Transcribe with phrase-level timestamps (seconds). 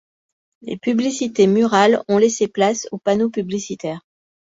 [0.63, 4.01] Les publicités murales ont laissé place aux panneaux publicitaires.